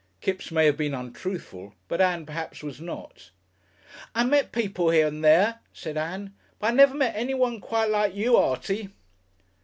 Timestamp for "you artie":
8.15-8.89